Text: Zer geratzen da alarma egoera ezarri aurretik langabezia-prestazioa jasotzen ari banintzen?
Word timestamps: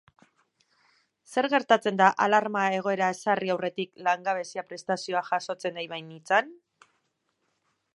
Zer 1.33 1.47
geratzen 1.53 1.99
da 1.99 2.07
alarma 2.25 2.65
egoera 2.79 3.11
ezarri 3.19 3.53
aurretik 3.57 4.03
langabezia-prestazioa 4.09 5.27
jasotzen 5.33 5.83
ari 5.83 5.89
banintzen? 5.97 6.55